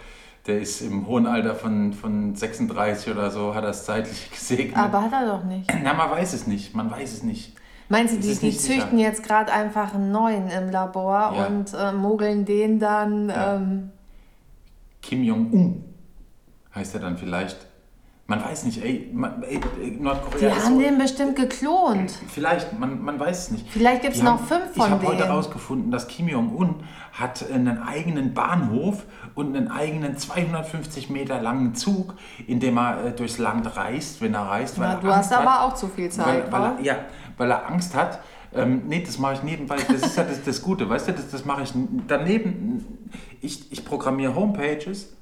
[0.46, 4.78] der ist im hohen Alter von, von 36 oder so, hat das zeitlich gesegnet.
[4.78, 5.70] Aber hat er doch nicht.
[5.82, 7.52] Na, man weiß es nicht, man weiß es nicht.
[7.90, 8.80] Meinst du, Es die, die nicht sicher.
[8.82, 11.46] züchten jetzt gerade einfach einen neuen im Labor Ja.
[11.46, 13.28] und äh, mogeln den dann?
[13.28, 13.56] Ja.
[13.56, 13.90] Ähm,
[15.02, 15.84] Kim Jong-un
[16.74, 17.66] heißt er dann vielleicht.
[18.26, 19.58] Man weiß nicht, ey, man, ey
[19.98, 22.12] Nordkorea die haben so, den bestimmt geklont.
[22.28, 23.68] Vielleicht, man, man weiß es nicht.
[23.68, 25.26] Vielleicht gibt's Die noch haben- fünf Ich von habe heute denen.
[25.30, 26.76] herausgefunden, dass Kim Jong-un
[27.12, 32.14] hat einen eigenen Bahnhof und einen eigenen 250 Meter langen Zug,
[32.46, 34.78] in dem er äh, durchs Land reist, wenn er reist.
[34.78, 36.76] Weil Na, du hast aber hat, auch zu viel weil, Zeit, weil wa?
[36.78, 36.96] er, Ja,
[37.40, 38.20] weil er Angst hat.
[38.54, 39.76] Ähm, nee, das mache ich nebenbei.
[39.76, 41.72] Das ist ja das, das Gute, weißt du, das, das mache ich
[42.06, 43.08] daneben.
[43.40, 45.16] Ich, ich programmiere Homepages,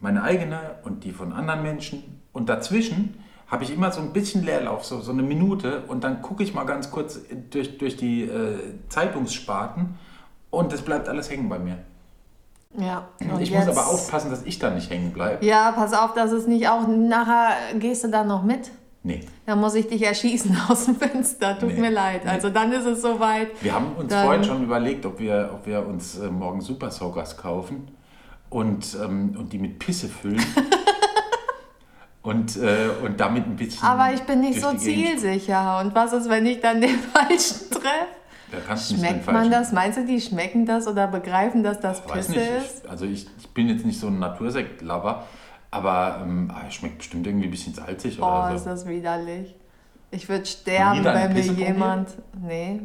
[0.00, 2.22] meine eigene und die von anderen Menschen.
[2.32, 5.82] Und dazwischen habe ich immer so ein bisschen Leerlauf, so, so eine Minute.
[5.88, 9.96] Und dann gucke ich mal ganz kurz durch, durch die äh, Zeitungssparten
[10.48, 11.78] und das bleibt alles hängen bei mir.
[12.78, 13.08] Ja.
[13.40, 15.44] Ich jetzt, muss aber aufpassen, dass ich da nicht hängen bleibe.
[15.44, 16.86] Ja, pass auf, dass es nicht auch.
[16.86, 18.70] Nachher gehst du dann noch mit.
[19.02, 19.20] Nee.
[19.46, 21.58] Dann muss ich dich erschießen aus dem Fenster.
[21.58, 22.24] Tut Nee, mir leid.
[22.24, 22.30] nee.
[22.30, 23.48] Also dann ist es soweit.
[23.62, 26.90] Wir haben uns Dann- vorhin schon überlegt, ob wir, ob wir uns äh, morgen Super
[26.90, 27.88] Soakers kaufen
[28.50, 30.44] und, ähm, und die mit Pisse füllen.
[32.22, 33.82] und, äh, und damit ein bisschen.
[33.86, 35.80] Aber ich bin nicht so zielsicher.
[35.80, 38.06] Und was ist, wenn ich dann den Falschen treffe?
[38.68, 39.70] Da Schmeckt man das?
[39.72, 42.40] Meinst du, die schmecken das oder begreifen, dass das Pisse nicht.
[42.58, 42.82] ist?
[42.84, 45.24] Ich, also ich, ich bin jetzt nicht so ein Natursekt-Lover,
[45.70, 48.70] aber ähm, ah, es schmeckt bestimmt irgendwie ein bisschen salzig Oh, oder ist so.
[48.70, 49.54] das widerlich.
[50.10, 52.10] Ich würde sterben, wenn mir jemand.
[52.40, 52.80] Nee.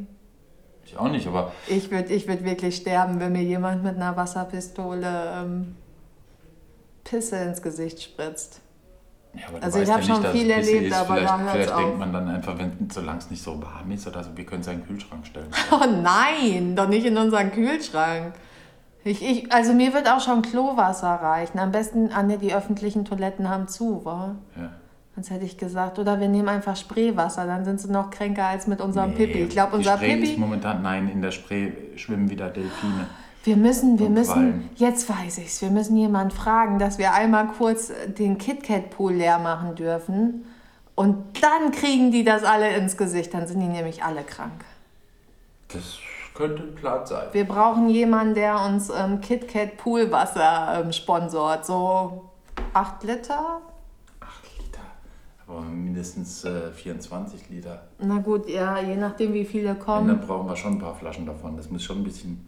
[0.86, 4.16] Ich auch nicht, aber Ich würde ich würd wirklich sterben, wenn mir jemand mit einer
[4.16, 5.76] Wasserpistole ähm,
[7.04, 8.62] Pisse ins Gesicht spritzt.
[9.34, 10.94] Ja, aber Also ich weißt hab ja schon viel erlebt, ist.
[10.94, 11.82] aber vielleicht, da hört's Vielleicht auf.
[11.82, 14.62] denkt man dann einfach, wenn solange es nicht so warm ist oder so, wir können
[14.62, 15.50] es in den Kühlschrank stellen.
[15.72, 18.34] Oh nein, doch nicht in unseren Kühlschrank.
[19.06, 21.60] Ich, ich, also mir wird auch schon Klowasser reichen.
[21.60, 24.36] Am besten, Anne, die öffentlichen Toiletten haben zu, wa?
[24.58, 24.72] Ja.
[25.14, 26.00] Sonst hätte ich gesagt.
[26.00, 29.40] Oder wir nehmen einfach Spreewasser, dann sind sie noch kränker als mit unserem Nee, Pipi.
[29.44, 30.40] Ich glaube, unser Spree ist Pipi.
[30.40, 33.06] momentan, nein, in der Spree schwimmen wieder Delfine.
[33.44, 34.70] Wir müssen, wir müssen, Quallen.
[34.76, 39.76] jetzt weiß ich's, wir müssen jemanden fragen, dass wir einmal kurz den KitKat-Pool leer machen
[39.76, 40.46] dürfen.
[40.96, 43.36] Und dann kriegen die das alle ins Gesicht.
[43.36, 44.66] Dann sind die nämlich alle krank.
[45.68, 46.00] Das
[46.36, 47.28] könnte ein Plan sein.
[47.32, 51.66] Wir brauchen jemanden, der uns ähm, KitKat Poolwasser ähm, sponsort.
[51.66, 52.30] So
[52.74, 53.62] 8 Liter?
[54.20, 54.82] 8 Liter.
[55.48, 57.88] Aber mindestens äh, 24 Liter.
[58.00, 60.08] Na gut, ja, je nachdem, wie viele Und kommen.
[60.10, 61.56] dann brauchen wir schon ein paar Flaschen davon.
[61.58, 62.48] Das muss schon ein bisschen,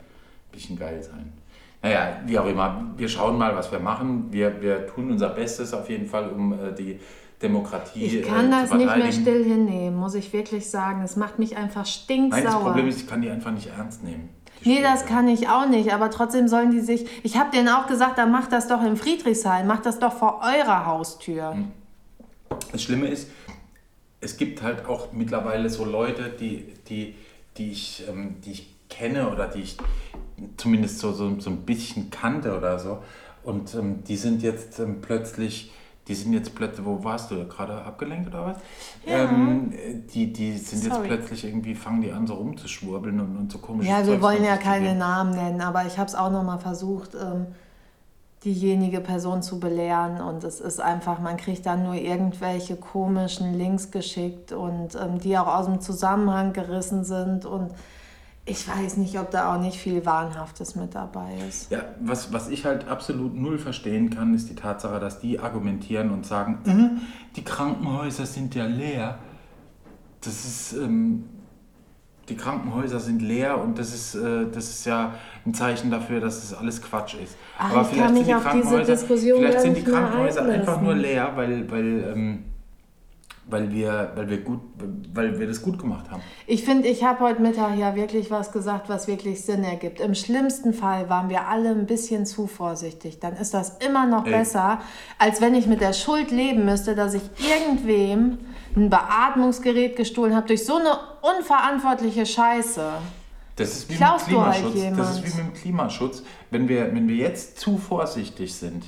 [0.52, 1.34] bisschen geil sein.
[1.82, 2.91] Naja, wie auch immer.
[2.97, 4.26] Wir schauen mal, was wir machen.
[4.32, 7.00] Wir, wir tun unser Bestes auf jeden Fall, um äh, die
[7.41, 11.02] Demokratie Ich kann äh, das zu nicht mehr still hinnehmen, muss ich wirklich sagen.
[11.04, 12.62] Es macht mich einfach Nein, das stinksauer.
[12.62, 14.30] Problem ist, ich kann die einfach nicht ernst nehmen.
[14.63, 17.06] Nee, das kann ich auch nicht, aber trotzdem sollen die sich.
[17.23, 20.41] Ich habe denen auch gesagt, dann macht das doch im Friedrichshain, macht das doch vor
[20.41, 21.54] eurer Haustür.
[21.54, 21.71] Hm.
[22.71, 23.30] Das Schlimme ist,
[24.19, 27.15] es gibt halt auch mittlerweile so Leute, die, die,
[27.58, 29.78] die, ich, ähm, die ich kenne oder die ich
[30.58, 33.00] zumindest so, so, so ein bisschen kannte oder so.
[33.43, 35.71] Und ähm, die sind jetzt ähm, plötzlich,
[36.08, 38.58] die sind jetzt plötzlich, wo warst du gerade abgelenkt oder was?
[39.06, 39.26] Ja.
[39.26, 39.74] Ähm,
[40.13, 41.08] die, die sind jetzt Sorry.
[41.08, 44.43] plötzlich irgendwie, fangen die an so rumzuschwurbeln und, und so komische Ja, wir Zeugs wollen
[44.43, 45.00] ja keine geben.
[45.00, 47.48] Namen nennen, aber ich habe es auch nochmal versucht, ähm,
[48.46, 50.22] diejenige Person zu belehren.
[50.22, 55.38] Und es ist einfach, man kriegt dann nur irgendwelche komischen Links geschickt und ähm, die
[55.38, 57.46] auch aus dem Zusammenhang gerissen sind.
[57.46, 57.72] Und
[58.47, 61.69] ich weiß nicht, ob da auch nicht viel Wahnhaftes mit dabei ist.
[61.69, 66.12] Ja, was, was ich halt absolut null verstehen kann, ist die Tatsache, dass die argumentieren
[66.12, 67.01] und sagen, "Mhm,
[67.36, 69.19] die Krankenhäuser sind ja leer.
[70.21, 71.25] Das ist, ähm,
[72.29, 75.13] die Krankenhäuser sind leer und das ist, äh, das ist ja
[75.45, 77.36] ein Zeichen dafür, dass das alles Quatsch ist.
[77.91, 81.31] Ich kann mich auf diese Diskussion vielleicht sind die nicht mehr Krankenhäuser einfach nur leer,
[81.36, 82.43] weil, weil, ähm,
[83.49, 84.60] weil, wir, weil, wir gut,
[85.13, 86.21] weil wir das gut gemacht haben.
[86.45, 89.99] Ich finde, ich habe heute Mittag ja wirklich was gesagt, was wirklich Sinn ergibt.
[89.99, 93.19] Im schlimmsten Fall waren wir alle ein bisschen zu vorsichtig.
[93.19, 94.31] Dann ist das immer noch Ey.
[94.31, 94.81] besser,
[95.17, 98.39] als wenn ich mit der Schuld leben müsste, dass ich irgendwem
[98.75, 102.91] ein Beatmungsgerät gestohlen habe durch so eine unverantwortliche Scheiße.
[103.55, 104.73] Das ist wie Klaust mit du halt Klimaschutz.
[104.73, 105.10] das jemand?
[105.10, 106.23] ist wie mit dem Klimaschutz.
[106.51, 108.83] Wenn wir, wenn wir jetzt zu vorsichtig sind,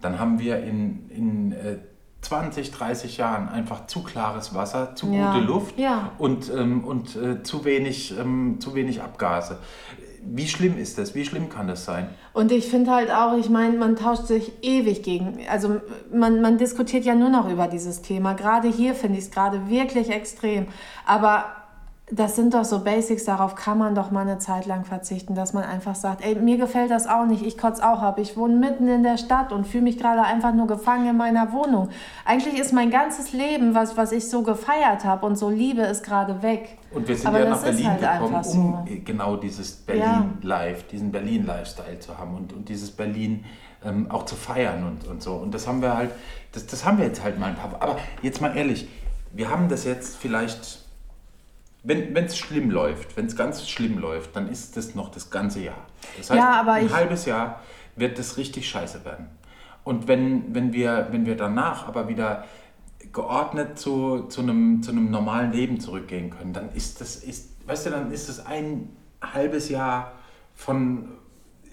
[0.00, 1.78] dann haben wir in, in äh,
[2.22, 5.32] 20, 30 Jahren einfach zu klares Wasser, zu Ja.
[5.32, 6.12] gute Luft Ja.
[6.18, 9.58] und, ähm, und äh, zu, wenig, ähm, zu wenig Abgase.
[10.24, 11.16] Wie schlimm ist das?
[11.16, 12.08] Wie schlimm kann das sein?
[12.32, 15.80] Und ich finde halt auch, ich meine, man tauscht sich ewig gegen, also
[16.12, 18.34] man, man diskutiert ja nur noch über dieses Thema.
[18.34, 20.66] Gerade hier finde ich es gerade wirklich extrem.
[21.06, 21.46] Aber
[22.14, 25.54] das sind doch so Basics, darauf kann man doch mal eine Zeit lang verzichten, dass
[25.54, 28.54] man einfach sagt, ey, mir gefällt das auch nicht, ich kotze auch ab, ich wohne
[28.54, 31.88] mitten in der Stadt und fühle mich gerade einfach nur gefangen in meiner Wohnung.
[32.26, 36.04] Eigentlich ist mein ganzes Leben, was, was ich so gefeiert habe und so liebe, ist
[36.04, 36.76] gerade weg.
[36.92, 38.92] Und wir sind Aber ja nach ist Berlin halt gekommen, einfach um so.
[38.92, 39.94] äh, genau dieses Ja.
[39.94, 43.44] Berlin-Life, diesen Berlin-Lifestyle zu haben und, und dieses Berlin
[43.84, 45.32] ähm, auch zu feiern und, und so.
[45.34, 46.10] Und das haben wir halt,
[46.52, 47.70] das, das haben wir jetzt halt mal ein paar.
[47.80, 48.86] Aber jetzt mal ehrlich,
[49.32, 50.81] wir haben das jetzt vielleicht,
[51.82, 55.60] wenn es schlimm läuft, wenn es ganz schlimm läuft, dann ist das noch das ganze
[55.60, 55.86] Jahr.
[56.16, 57.60] Das heißt, Ja, ein halbes Jahr
[57.96, 59.28] wird das richtig scheiße werden.
[59.84, 62.44] Und wenn, wenn, wir, wenn wir danach aber wieder
[63.12, 67.86] geordnet zu, zu, einem, zu einem normalen Leben zurückgehen können, dann ist das, ist, weißt
[67.86, 70.12] du, dann ist das ein halbes Jahr
[70.54, 71.08] von,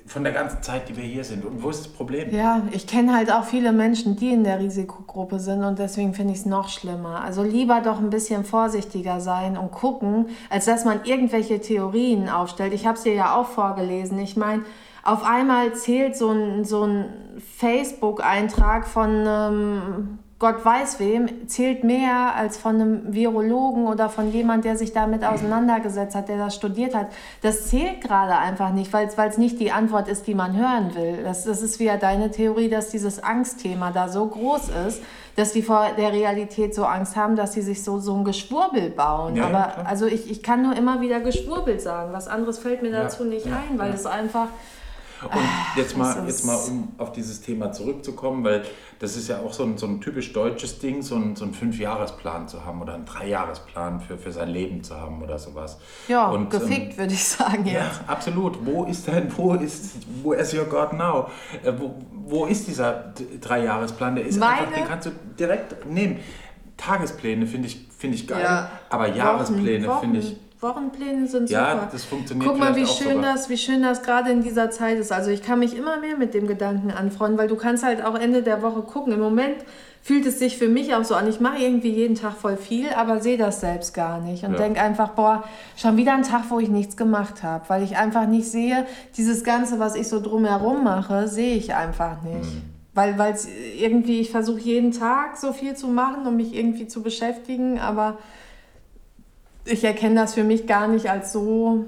[0.10, 1.46] von der ganzen Zeit, die wir hier sind.
[1.46, 2.34] Und wo ist das Problem?
[2.34, 6.34] Ja, ich kenne halt auch viele Menschen, die in der Risikogruppe sind und deswegen finde
[6.34, 7.22] ich es noch schlimmer.
[7.24, 12.74] Also lieber doch ein bisschen vorsichtiger sein und gucken, als dass man irgendwelche Theorien aufstellt.
[12.74, 14.18] Ich habe es dir ja auch vorgelesen.
[14.18, 14.64] Ich meine,
[15.04, 17.06] auf einmal zählt so ein, so ein
[17.58, 24.64] Facebook-Eintrag von ähm, Gott weiß wem, zählt mehr als von einem Virologen oder von jemand,
[24.64, 27.08] der sich damit auseinandergesetzt hat, der das studiert hat.
[27.42, 31.24] Das zählt gerade einfach nicht, weil es nicht die Antwort ist, die man hören will.
[31.26, 35.04] Das, das ist wieder deine Theorie, dass dieses Angstthema da so groß ist,
[35.36, 38.92] dass die vor der Realität so Angst haben, dass sie sich so, so ein Geschwurbel
[38.92, 39.36] bauen.
[39.36, 39.88] Ja, ja, Aber klar.
[39.88, 42.14] also ich, ich kann nur immer wieder geschwurbelt sagen.
[42.14, 43.96] Was anderes fällt mir Ja, dazu nicht ja, ein, weil ja.
[43.96, 44.48] es einfach...
[45.24, 45.42] Und
[45.76, 48.64] jetzt mal, jetzt mal, um auf dieses Thema zurückzukommen, weil
[49.00, 51.54] das ist ja auch so ein, so ein typisch deutsches Ding, so ein, so ein
[51.54, 55.78] Fünfjahresplan zu haben oder einen Dreijahresplan für, für sein Leben zu haben oder sowas.
[56.08, 58.02] Ja, Und, ähm, gefickt, würde ich sagen Ja, jetzt.
[58.08, 58.66] absolut.
[58.66, 61.28] Wo ist denn, wo ist, wo is your God now?
[61.64, 64.16] Äh, wo, wo ist dieser Dreijahresplan?
[64.16, 66.20] Der ist Meine- einfach, den kannst du direkt nehmen.
[66.78, 68.72] Tagespläne finde ich, finde ich geil, Ja.
[68.90, 71.90] aber Jahrespläne finde ich, Wochenpläne sind Ja, super.
[71.92, 73.34] das funktioniert Guck mal, wie schön sogar.
[73.34, 75.12] das, wie schön das gerade in dieser Zeit ist.
[75.12, 78.16] Also ich kann mich immer mehr mit dem Gedanken anfreunden, weil du kannst halt auch
[78.16, 79.14] Ende der Woche gucken.
[79.14, 79.56] Im Moment
[80.02, 81.28] fühlt es sich für mich auch so an.
[81.30, 84.58] Ich mache irgendwie jeden Tag voll viel, aber sehe das selbst gar nicht und Ja.
[84.58, 85.44] denk einfach, boah,
[85.78, 89.44] schon wieder ein Tag, wo ich nichts gemacht habe, weil ich einfach nicht sehe, dieses
[89.46, 92.54] Ganze, was ich so drumherum mache, sehe ich einfach nicht.
[92.56, 92.62] Mhm.
[92.94, 93.16] Weil
[93.78, 98.18] irgendwie, ich versuche jeden Tag so viel zu machen, um mich irgendwie zu beschäftigen, aber
[99.66, 101.86] ich erkenne das für mich gar nicht als so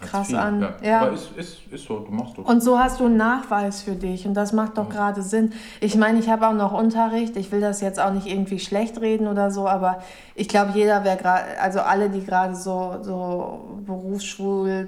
[0.00, 0.60] krass viel, an.
[0.60, 0.74] Ja.
[0.82, 1.00] Ja.
[1.02, 2.44] Aber ist, ist, ist so, du machst doch.
[2.44, 5.52] Und so hast du einen Nachweis für dich und das macht doch gerade Sinn.
[5.80, 7.36] Ich meine, ich habe auch noch Unterricht.
[7.36, 10.02] Ich will das jetzt auch nicht irgendwie schlecht reden oder so, aber
[10.34, 14.86] ich glaube, jeder, wer gerade, also alle, die gerade so, so Berufsschul,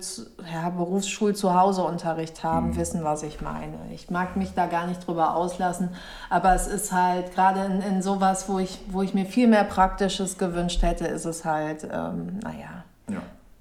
[0.53, 3.79] ja, Berufsschul zu Hause Unterricht haben, wissen, was ich meine.
[3.95, 5.89] Ich mag mich da gar nicht drüber auslassen,
[6.29, 9.65] aber es ist halt gerade in, in sowas, wo ich, wo ich mir viel mehr
[9.65, 12.85] Praktisches gewünscht hätte, ist es halt, ähm, naja ja.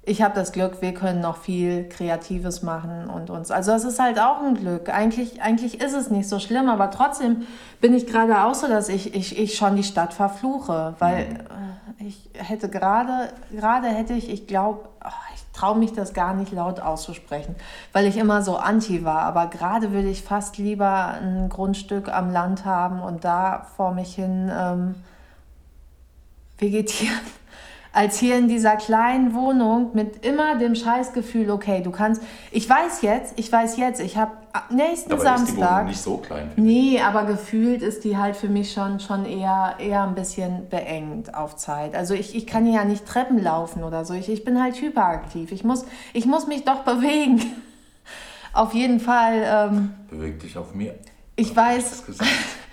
[0.07, 3.51] Ich habe das Glück, wir können noch viel Kreatives machen und uns.
[3.51, 4.87] Also es ist halt auch ein Glück.
[4.87, 7.45] Eigentlich, eigentlich ist es nicht so schlimm, aber trotzdem
[7.81, 10.95] bin ich gerade auch so, dass ich, ich, ich schon die Stadt verfluche.
[10.99, 11.45] Weil
[11.99, 14.87] äh, ich hätte gerade, gerade hätte ich, ich glaube,
[15.35, 17.55] ich traue mich das gar nicht laut auszusprechen,
[17.91, 19.23] weil ich immer so anti war.
[19.23, 24.15] Aber gerade würde ich fast lieber ein Grundstück am Land haben und da vor mich
[24.15, 24.95] hin ähm,
[26.57, 27.19] vegetieren
[27.97, 33.01] als hier in dieser kleinen Wohnung mit immer dem Scheißgefühl, okay, du kannst, ich weiß
[33.01, 34.33] jetzt, ich weiß jetzt, ich habe
[34.69, 36.51] nächsten Aber ist die Wohnung Samstag, nicht so klein?
[36.57, 41.33] nee, aber gefühlt ist die halt für mich schon, schon eher, eher ein bisschen beengt
[41.33, 41.95] auf Zeit.
[41.95, 44.79] Also ich, ich kann hier ja nicht Treppen laufen oder so, ich, ich bin halt
[44.79, 45.83] hyperaktiv, ich muss,
[46.13, 47.41] ich muss mich doch bewegen.
[48.53, 50.93] auf jeden Fall, ähm, Beweg dich auf mir.
[51.35, 52.03] ich weiß?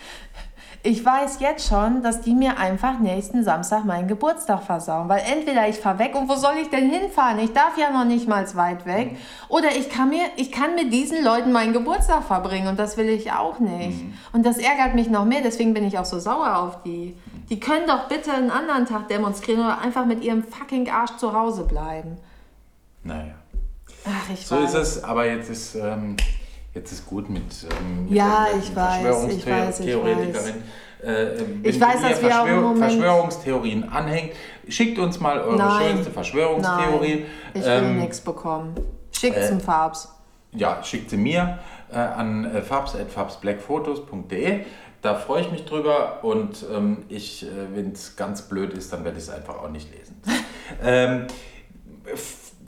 [0.86, 5.08] ich weiß jetzt schon, dass die mir einfach nächsten Samstag meinen Geburtstag versauen.
[5.08, 7.38] Weil entweder ich fahre weg und wo soll ich denn hinfahren?
[7.38, 9.16] Ich darf ja noch nicht mal weit weg.
[9.48, 13.08] Oder ich kann, mir, ich kann mit diesen Leuten meinen Geburtstag verbringen und das will
[13.08, 13.98] ich auch nicht.
[14.34, 17.16] Und das ärgert mich noch mehr, deswegen bin ich auch so sauer auf die.
[17.48, 21.32] Die können doch bitte einen anderen Tag demonstrieren oder einfach mit ihrem fucking Arsch zu
[21.32, 22.18] Hause bleiben.
[23.02, 23.34] Naja.
[24.06, 24.74] Ach, ich So weiß.
[24.74, 26.18] ist es, aber jetzt ist, ähm,
[26.74, 30.62] jetzt ist gut mit, ähm, mit Ja, ich Verschwörungstheoretikerin.
[31.02, 34.32] Äh, Ich weiß, dass wir Verschwör Moment- Verschwörungstheorien anhängt,
[34.68, 35.92] schickt uns mal eure Nein.
[35.96, 37.14] schönste Verschwörungstheorie.
[37.20, 38.74] Nein, ich will Ähm, nichts bekommen.
[39.12, 40.08] Schickt's äh, zum Farbs.
[40.52, 41.58] ja, schickt sie mir
[41.92, 44.60] äh, an äh, farbs.farbsblackphotos.de.
[45.02, 49.04] Da freue ich mich drüber und ähm, ich, äh, wenn es ganz blöd ist, dann
[49.04, 50.16] werde ich es einfach auch nicht lesen.
[50.82, 51.26] ähm,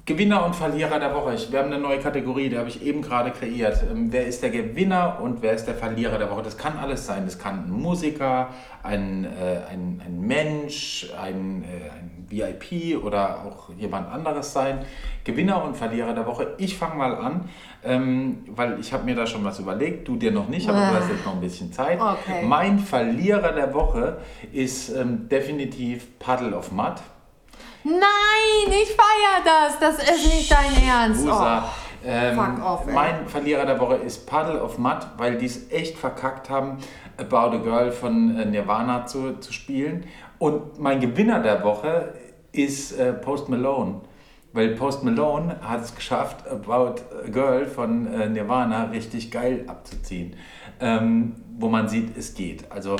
[0.06, 1.34] Gewinner und Verlierer der Woche.
[1.34, 3.82] Ich, wir haben eine neue Kategorie, die habe ich eben gerade kreiert.
[3.90, 6.44] Ähm, wer ist der Gewinner und wer ist der Verlierer der Woche?
[6.44, 7.24] Das kann alles sein.
[7.24, 8.50] Das kann ein Musiker,
[8.84, 14.78] ein, äh, ein, ein Mensch, ein, äh, ein VIP oder auch jemand anderes sein.
[15.24, 16.54] Gewinner und Verlierer der Woche.
[16.58, 17.48] Ich fange mal an,
[17.84, 20.06] ähm, weil ich habe mir da schon was überlegt.
[20.06, 22.00] Du dir noch nicht, aber du hast jetzt noch ein bisschen Zeit.
[22.00, 22.44] Okay.
[22.44, 24.18] Mein Verlierer der Woche
[24.52, 26.94] ist ähm, definitiv Puddle of Mud.
[27.86, 29.78] Nein, ich feier das.
[29.78, 31.24] Das ist nicht dein Ernst.
[31.24, 31.64] Usa.
[31.64, 31.86] Oh.
[32.08, 32.94] Ähm, fuck off, ey.
[32.94, 36.78] mein Verlierer der Woche ist Puddle of Mud, weil die es echt verkackt haben,
[37.16, 40.04] About a Girl von äh, Nirvana zu, zu spielen.
[40.38, 42.14] Und mein Gewinner der Woche
[42.52, 44.02] ist äh, Post Malone.
[44.52, 50.36] Weil Post Malone hat es geschafft, About a Girl von äh, Nirvana richtig geil abzuziehen.
[50.80, 52.70] Ähm, wo man sieht, es geht.
[52.70, 52.96] Also,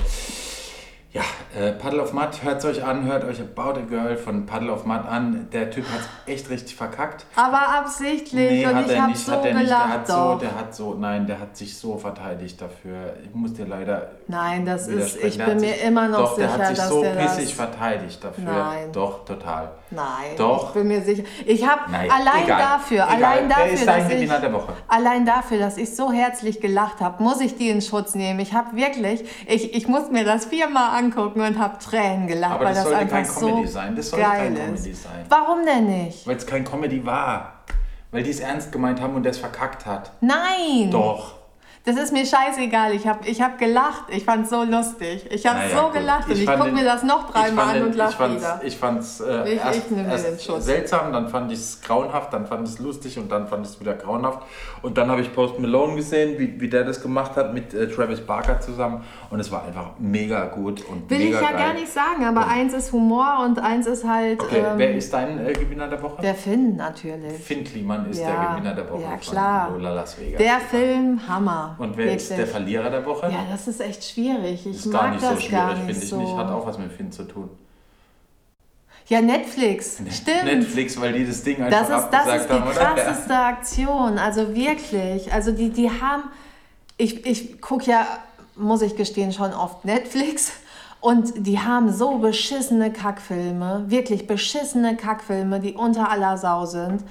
[1.16, 1.22] ja,
[1.59, 4.70] äh, Puddle of Mud, hört es euch an, hört euch About a Girl von Puddle
[4.70, 5.48] of Mud an.
[5.50, 7.24] Der Typ hat es echt richtig verkackt.
[7.35, 9.70] Aber absichtlich und ich habe so hat er nicht.
[9.70, 13.14] Der gelacht hat so, der hat so, nein, der hat sich so verteidigt dafür.
[13.24, 16.37] Ich muss dir leider Nein, das ist, ich bin hat mir sich, immer noch doch,
[16.37, 18.44] sicher, der hat sich dass so pissig verteidigt dafür.
[18.44, 18.92] Nein.
[18.92, 19.70] Doch, total.
[19.90, 20.05] Nein,
[20.37, 20.68] Doch.
[20.68, 21.22] ich bin mir sicher.
[21.46, 22.61] Ich habe allein egal.
[22.61, 23.24] dafür, Egal.
[23.24, 24.72] allein dafür, ist dass ich, der Woche?
[24.88, 28.40] allein dafür, dass ich so herzlich gelacht habe, muss ich die in Schutz nehmen.
[28.40, 31.06] Ich habe wirklich, ich, ich muss mir das viermal angucken
[31.40, 33.97] und habe Tränen gelacht, Aber weil das das, sollte einfach kein Comedy so sein.
[33.97, 34.83] Das sollte geil kein ist.
[34.83, 35.25] Comedy sein.
[35.29, 36.27] Warum denn nicht?
[36.27, 37.53] Weil es kein Comedy war.
[38.11, 40.12] Weil die es ernst gemeint haben und der es verkackt hat.
[40.21, 40.90] Nein.
[40.90, 41.35] Doch.
[41.87, 42.92] Das ist mir scheißegal.
[42.94, 44.05] Ich habe ich hab gelacht.
[44.09, 45.25] Ich fand es so lustig.
[45.31, 45.92] Ich habe Naja, so gut.
[45.94, 48.61] gelacht und ich gucke mir das noch ich dreimal an und lache ich wieder.
[48.64, 52.44] Ich fand es äh, Ich- erst, ich erst seltsam, dann fand ich es grauenhaft, dann
[52.44, 54.40] fand ich es lustig und dann fand ich es wieder grauenhaft.
[54.83, 57.88] Und dann habe ich Post Malone gesehen, wie, wie der das gemacht hat mit äh,
[57.88, 61.59] Travis Barker zusammen und es war einfach mega gut und Will ich mega ja geil.
[61.66, 65.12] gar nicht sagen, aber eins ist Humor und eins ist halt Okay, ähm, wer ist
[65.12, 66.20] dein äh, Gewinner der Woche?
[66.20, 67.33] der Finn natürlich.
[67.35, 69.66] Finn Kliman ist Ja, der Gewinner der Woche ja, klar.
[69.68, 70.38] von Lola Las Vegas.
[70.38, 71.76] Der Film, Hammer.
[71.79, 72.53] Und wer ist der Wirklich.
[72.53, 73.31] Verlierer der Woche?
[73.31, 74.67] Ja, das ist echt schwierig.
[74.67, 76.21] Ich ist mag gar nicht das so schwierig, finde ich so.
[76.21, 76.37] nicht.
[76.37, 77.51] Hat auch was mit Finn zu tun.
[79.09, 79.99] Ja, Netflix.
[80.11, 80.45] Stimmt.
[80.45, 82.73] Netflix, weil die das Ding einfach Das ist, das ist die haben, oder?
[82.73, 84.19] krasseste Aktion.
[84.19, 85.33] Also wirklich.
[85.33, 86.25] Also die, die haben.
[86.97, 88.07] Ich, ich gucke ja,
[88.57, 90.53] muss ich gestehen, schon oft Netflix.
[91.01, 97.05] Und die haben so beschissene Kackfilme, wirklich beschissene Kackfilme, die unter aller Sau sind.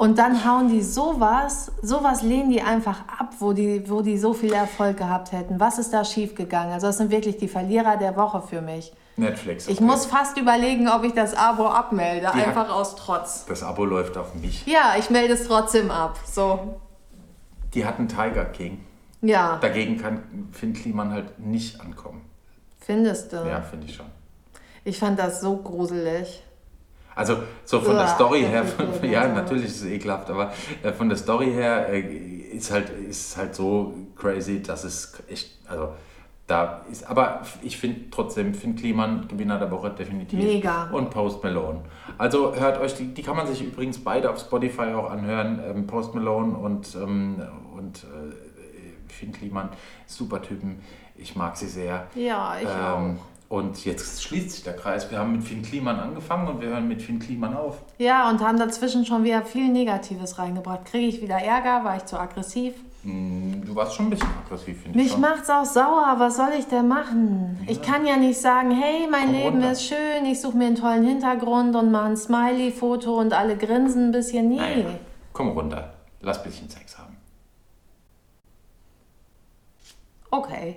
[0.00, 4.32] Und dann hauen die sowas, sowas lehnen die einfach ab, wo die, wo die so
[4.32, 5.60] viel Erfolg gehabt hätten.
[5.60, 6.72] Was ist da schiefgegangen?
[6.72, 8.94] Also das sind wirklich die Verlierer der Woche für mich.
[9.18, 9.68] Netflix.
[9.68, 9.84] Ich okay.
[9.84, 13.44] muss fast überlegen, ob ich das Abo abmelde, Die einfach aus Trotz.
[13.44, 14.64] Das Abo läuft auf mich.
[14.64, 16.18] Ja, ich melde es trotzdem ab.
[16.24, 16.80] So,
[17.74, 18.82] Die hatten Tiger King.
[19.20, 22.22] ja, Dagegen kann Finn Kliman halt nicht ankommen.
[22.78, 23.36] findest du?
[23.46, 24.06] Ja, finde ich schon.
[24.82, 26.42] Ich fand das so gruselig.
[27.20, 30.52] Also so von der Uah, Story das her, von, ja natürlich ist es ekelhaft, aber
[30.82, 35.50] äh, von der Story her äh, ist halt ist halt so crazy, dass es echt,
[35.68, 35.90] also
[36.46, 40.38] da ist, aber ich finde trotzdem Finn Kliman Gewinner der Woche definitiv.
[40.42, 40.90] Mega.
[40.90, 41.82] Und Post Malone.
[42.18, 45.60] Also hört euch die, die kann man sich übrigens beide auf Spotify auch anhören.
[45.64, 47.42] Ähm, Post Malone und ähm,
[47.76, 49.68] und äh, Finn Kliman,
[50.06, 50.80] super Typen.
[51.16, 52.06] Ich mag sie sehr.
[52.14, 53.18] Ja, ich Ähm,
[53.50, 55.10] und jetzt schließt sich der Kreis.
[55.10, 57.78] Wir haben mit Finn Kliman angefangen und wir hören mit Finn Kliman auf.
[57.98, 60.84] Ja, und haben dazwischen schon wieder viel Negatives reingebracht.
[60.86, 61.84] Kriege ich wieder Ärger?
[61.84, 62.74] War ich zu aggressiv?
[63.02, 65.04] Mm, Du warst schon ein bisschen aggressiv, finde ich.
[65.04, 65.20] Mich schon.
[65.20, 66.14] macht's auch sauer.
[66.18, 67.58] Was soll ich denn machen?
[67.66, 69.72] Ich kann ja nicht sagen, hey, mein Komm Leben runter.
[69.72, 74.06] ist schön, ich suche mir einen tollen Hintergrund und mache ein Smiley-Foto und alle grinsen
[74.10, 74.48] ein bisschen.
[74.48, 74.56] Nee.
[74.58, 74.90] Naja,
[75.32, 75.92] komm runter.
[76.20, 77.16] Lass ein bisschen Sex haben.
[80.30, 80.76] Okay.